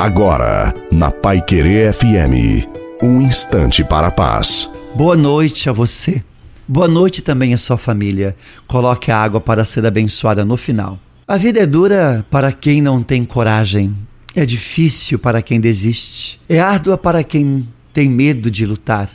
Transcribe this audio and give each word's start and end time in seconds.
Agora, 0.00 0.72
na 0.90 1.10
Pai 1.10 1.42
Querer 1.42 1.92
FM, 1.92 2.66
um 3.02 3.20
instante 3.20 3.84
para 3.84 4.06
a 4.06 4.10
paz. 4.10 4.66
Boa 4.94 5.14
noite 5.14 5.68
a 5.68 5.74
você. 5.74 6.24
Boa 6.66 6.88
noite 6.88 7.20
também 7.20 7.52
à 7.52 7.58
sua 7.58 7.76
família. 7.76 8.34
Coloque 8.66 9.10
a 9.12 9.18
água 9.18 9.42
para 9.42 9.62
ser 9.62 9.84
abençoada 9.84 10.42
no 10.42 10.56
final. 10.56 10.98
A 11.28 11.36
vida 11.36 11.60
é 11.60 11.66
dura 11.66 12.24
para 12.30 12.50
quem 12.50 12.80
não 12.80 13.02
tem 13.02 13.26
coragem. 13.26 13.94
É 14.34 14.46
difícil 14.46 15.18
para 15.18 15.42
quem 15.42 15.60
desiste. 15.60 16.40
É 16.48 16.58
árdua 16.58 16.96
para 16.96 17.22
quem 17.22 17.68
tem 17.92 18.08
medo 18.08 18.50
de 18.50 18.64
lutar. 18.64 19.06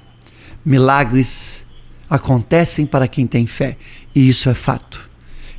Milagres 0.63 1.65
acontecem 2.07 2.85
para 2.85 3.07
quem 3.07 3.25
tem 3.25 3.47
fé, 3.47 3.75
e 4.13 4.29
isso 4.29 4.51
é 4.51 4.53
fato. 4.53 5.09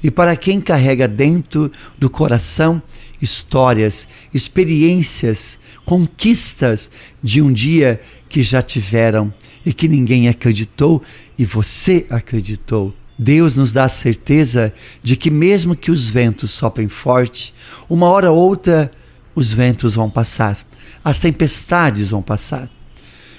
E 0.06 0.10
para 0.12 0.36
quem 0.36 0.60
carrega 0.60 1.08
dentro 1.08 1.68
do 1.98 2.08
coração 2.08 2.80
histórias, 3.20 4.06
experiências, 4.32 5.58
conquistas 5.84 6.88
de 7.20 7.42
um 7.42 7.52
dia 7.52 8.00
que 8.28 8.40
já 8.40 8.62
tiveram 8.62 9.34
e 9.64 9.72
que 9.72 9.88
ninguém 9.88 10.28
acreditou 10.28 11.02
e 11.36 11.44
você 11.44 12.06
acreditou. 12.08 12.94
Deus 13.18 13.56
nos 13.56 13.72
dá 13.72 13.82
a 13.82 13.88
certeza 13.88 14.72
de 15.02 15.16
que, 15.16 15.28
mesmo 15.28 15.74
que 15.74 15.90
os 15.90 16.08
ventos 16.08 16.52
soprem 16.52 16.86
forte, 16.88 17.52
uma 17.90 18.06
hora 18.06 18.30
ou 18.30 18.38
outra 18.38 18.92
os 19.34 19.52
ventos 19.52 19.96
vão 19.96 20.08
passar, 20.08 20.56
as 21.02 21.18
tempestades 21.18 22.10
vão 22.10 22.22
passar. 22.22 22.70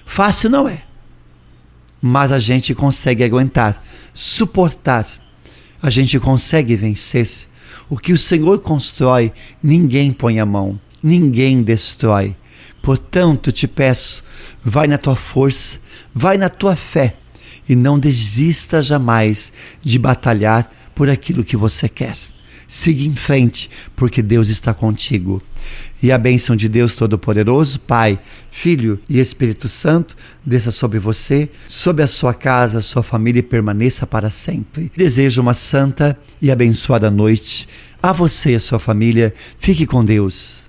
Fácil 0.05 0.49
não 0.49 0.67
é, 0.67 0.83
mas 2.01 2.33
a 2.33 2.39
gente 2.39 2.75
consegue 2.75 3.23
aguentar, 3.23 3.81
suportar, 4.13 5.07
a 5.81 5.89
gente 5.89 6.19
consegue 6.19 6.75
vencer 6.75 7.27
o 7.89 7.97
que 7.97 8.13
o 8.13 8.17
Senhor 8.17 8.59
constrói, 8.59 9.31
ninguém 9.61 10.11
põe 10.11 10.39
a 10.39 10.45
mão, 10.45 10.79
ninguém 11.01 11.61
destrói. 11.61 12.35
Portanto, 12.81 13.51
te 13.51 13.67
peço, 13.67 14.23
vai 14.63 14.87
na 14.87 14.97
tua 14.97 15.15
força, 15.15 15.79
vai 16.13 16.37
na 16.37 16.49
tua 16.49 16.75
fé 16.75 17.15
e 17.67 17.75
não 17.75 17.99
desista 17.99 18.81
jamais 18.81 19.51
de 19.81 19.97
batalhar 19.99 20.71
por 20.95 21.09
aquilo 21.09 21.43
que 21.43 21.57
você 21.57 21.87
quer. 21.87 22.15
Siga 22.67 23.03
em 23.03 23.15
frente, 23.15 23.69
porque 23.95 24.21
Deus 24.21 24.49
está 24.49 24.73
contigo. 24.73 25.41
E 26.03 26.11
a 26.11 26.17
bênção 26.17 26.55
de 26.55 26.67
Deus 26.67 26.95
Todo-Poderoso, 26.95 27.79
Pai, 27.79 28.19
Filho 28.51 28.99
e 29.09 29.19
Espírito 29.19 29.69
Santo, 29.69 30.15
desça 30.45 30.71
sobre 30.71 30.99
você, 30.99 31.49
sobre 31.69 32.03
a 32.03 32.07
sua 32.07 32.33
casa, 32.33 32.79
a 32.79 32.81
sua 32.81 33.01
família 33.03 33.39
e 33.39 33.43
permaneça 33.43 34.05
para 34.05 34.29
sempre. 34.29 34.91
Desejo 34.95 35.41
uma 35.41 35.53
santa 35.53 36.17
e 36.41 36.51
abençoada 36.51 37.09
noite 37.09 37.67
a 38.01 38.11
você 38.11 38.51
e 38.51 38.55
a 38.55 38.59
sua 38.59 38.79
família. 38.79 39.33
Fique 39.57 39.85
com 39.85 40.03
Deus. 40.03 40.65